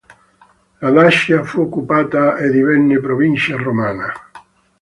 La 0.79 0.89
Dacia 0.89 1.43
fu 1.43 1.61
occupata 1.61 2.35
e 2.37 2.49
divenne 2.49 2.99
provincia 2.99 3.55
romana. 3.55 4.11